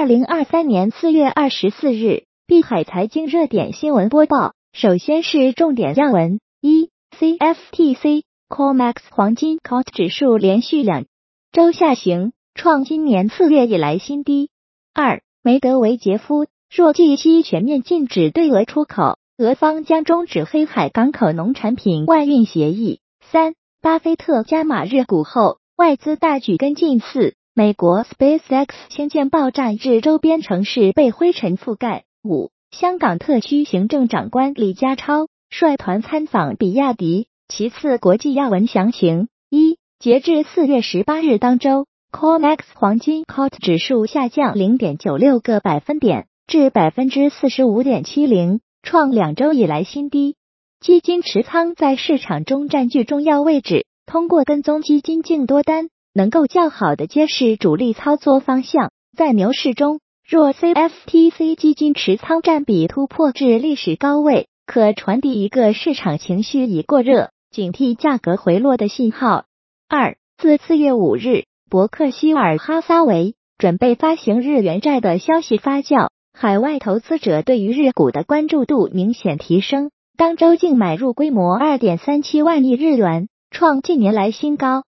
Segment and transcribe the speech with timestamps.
[0.00, 4.54] 二零二三年四月二十四日，碧海财经热点新闻播报。
[4.72, 6.88] 首先是重点要闻：一
[7.18, 11.04] ，CFTC COMEX 黄金 COT 指数连续两
[11.52, 14.48] 周下行，创今年四月以来新低。
[14.94, 23.00] 二，梅德韦杰夫若近期全面禁止对俄出口，俄方将终止黑海港口农产品外运协议。
[23.30, 27.00] 三，巴菲特加码日股后，外资大举跟进。
[27.00, 27.34] 四。
[27.52, 32.04] 美国 SpaceX 星舰爆炸至周边城市被灰尘覆盖。
[32.22, 37.26] 五，香港特区行政长官李家超率团参访比亚迪。
[37.48, 50.36] 其次，国际要闻详情：一，截至四月十八日当周，COMEX 黄金 COT 指数下降零点九六个百分点至百分之四十五点七零，创两周以来新低。
[50.80, 55.88] 基金持仓在市场中占据重要位置，通过跟踪基金净多单。
[56.12, 58.90] 能够较好的揭示主力操作方向。
[59.16, 69.44] 在牛市中，若 CFTC 基金持仓占比突破至历史高位，可传递一个市场情绪已过热、警惕价格回落的信号。
[69.88, 84.84] 二，自四月五日，伯克希尔哈撒韦准备发行日元债的消息发酵，海外投资者对于日股的关注度明显提升，当周净买入规模二点三七万亿日元，创近年来新高。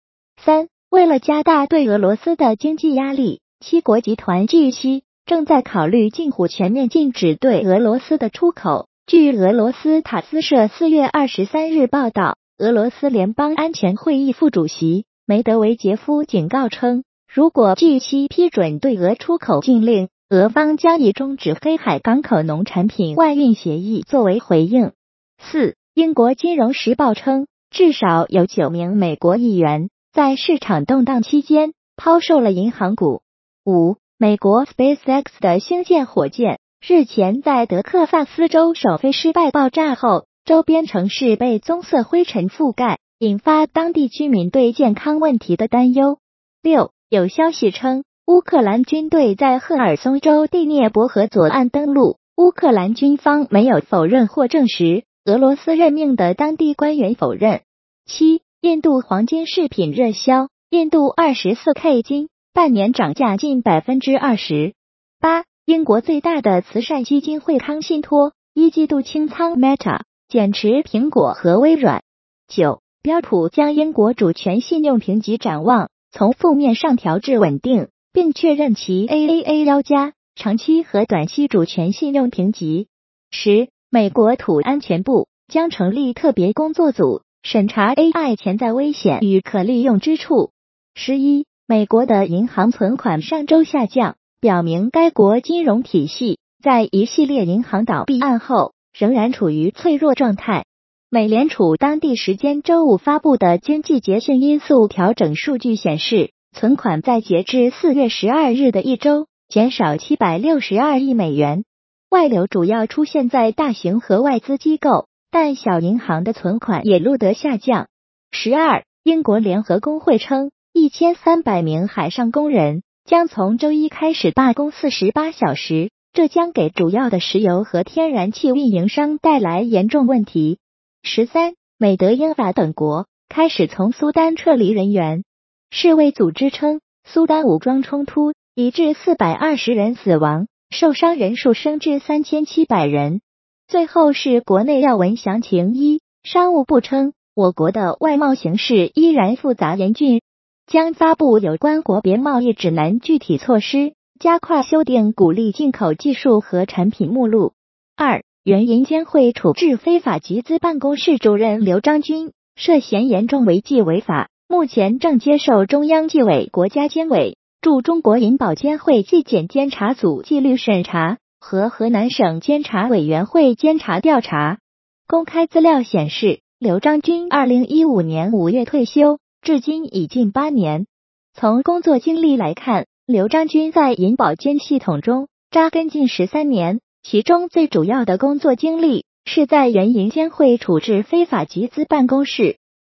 [0.43, 0.69] 三。
[0.97, 8.89] 为了加大对俄罗斯的经济压力，七国集团据悉正在考虑近乎全面禁止对俄罗斯的出口。
[9.07, 24.93] 据俄罗斯塔斯社四月二十三日报道，俄罗斯联邦安全会议副主席梅德韦杰夫警告称，如果据悉批准对俄出口禁令，俄方将以终止黑海港口农产品外运协议作为回应。
[25.39, 29.91] 四，英国金融时报称，至少有九名美国议员。
[30.17, 33.21] 在市场动荡期间抛售了银行股。
[33.67, 46.17] 五，美国 SpaceX 的星舰火箭日前在德克萨斯州首飞失败爆炸后，周边城市被棕色灰尘覆盖，引发当地居民对健康问题的担忧。
[46.63, 57.61] 六，有消息称，乌克兰军队在赫尔松州第聂伯河左岸登陆，乌克兰军方没有否认或证实，俄罗斯任命的当地官员否认。
[58.07, 58.41] 七。
[58.67, 64.75] 印度黄金饰品热销，印度二十四 K 金半年涨价近百分之二十
[65.21, 65.45] 八。
[65.67, 72.03] 英国最大的慈善基金会康信托一季度清仓 Meta，减持苹果和微软。
[72.49, 82.89] 九，标普将英国主权信用评级展望从负面上调至稳定，并确认其 AAA 幺加长期和短期主权信用评级。
[83.31, 87.23] 十，美国土安全部将成立特别工作组。
[87.43, 90.51] 审查 AI 潜在危险与可利用之处。
[90.95, 100.65] 十一，美国的银行存款上周下降，表明该国金融体系在一系列银行倒闭案后仍然处于脆弱状态。
[101.09, 111.65] 美联储当地时间周五发布的经济节性因素调整数据显示，存款在截至四月十二日的一周减少七百六十二亿美元，
[112.11, 115.07] 外流主要出现在大型和外资机构。
[115.39, 117.89] 但小银行的存款也录得下降。
[118.31, 130.59] 十二，英国联合工会称，一千三百名海上工人将从周一开始罢工四十八小时，这将给主要的石油和天然气运营商带来严重问题。
[131.03, 135.23] 十三，美、德、英、法等国开始从苏丹撤离人员。
[135.71, 143.21] 世卫组织称，苏丹武装冲突已致四百二十人死亡，受伤人数升至三千七百人。
[143.69, 150.23] 最后是国内要闻详情：一、商务部称，我国的外贸形势依然复杂严峻，
[150.69, 157.55] 将发布有关国别贸易指南具体措施，加快修订鼓励进口技术和产品目录。
[157.97, 171.19] 二、原银监会处置非法集资办公室主任刘章军，涉嫌严重违纪违法，目前正接受中央纪委国家监委驻中国银保监会纪检监察组纪律审查。
[171.41, 174.59] 和河南省监察委员会监察调查。
[175.07, 180.87] 公开资料显示，刘章军二零一五年五月退休，至今已近八年。
[181.35, 192.57] 从工作经历来看，刘章军在银保监系统中扎根近十三年，其中最主要的工作经历是在原银监会处置非法集资办公室。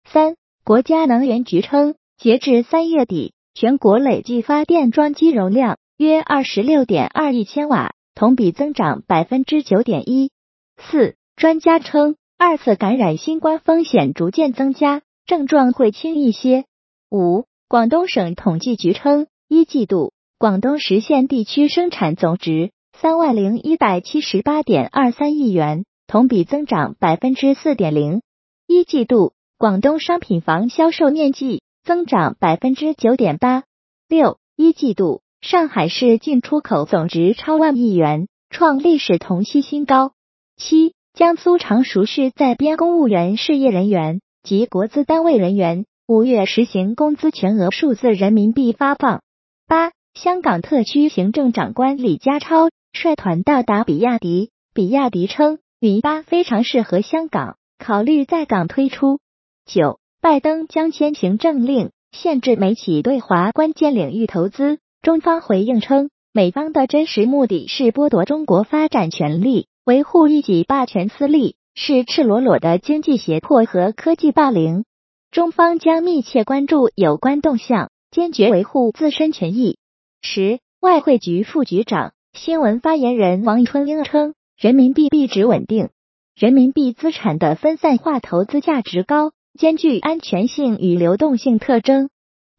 [0.10, 7.92] 三，国家能源局称，截至三月底，全国累计发电装机容量约二十六点二亿千瓦。
[8.20, 10.32] 同比增长百分之九点一
[10.76, 11.16] 四。
[11.38, 16.66] 专家称，二次感染新冠风险逐渐增加，症状会轻一些。
[17.10, 28.22] 五，广东省统计局称，一季度广东实现地区生产总值三万零一百七十八点二三亿元，同比增长百分之四点零。
[28.68, 33.64] 一季度，广东商品房销售面积增长百分之九点八。
[34.10, 40.12] 六一季度，上海市进出口总值超万亿元，创历史同期新高。
[40.58, 49.22] 七，江苏常熟市在编公务员事业人员及国资单位人员五月实行工资全额数字人民币发放。
[49.66, 59.20] 八，香港特区行政长官李家超率团到达比亚迪，比亚迪称云巴非常适合香港，考虑在港推出。
[59.66, 64.80] 九，拜登将签行政令，限制美企对华关键领域投资。
[65.02, 69.68] 中方回应称，美方的真实目的是剥夺中国发展权利。
[69.86, 74.84] 维护一己霸权私利是赤裸裸的经济胁迫和科技霸凌，
[75.32, 79.78] 中方将密切关注有关动向，坚决维护自身权益。
[80.22, 85.90] 十，外汇局副局长、新闻发言人王春英称，人民币币值稳定，
[86.36, 92.10] 人民币资产的分散化投资价值高，兼具安全性与流动性特征。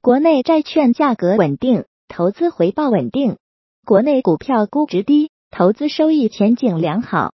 [0.00, 3.36] 国内债券价格稳定，投资回报稳定，
[3.86, 5.30] 国内股票估值低。
[5.52, 7.32] 投资收益前景良好。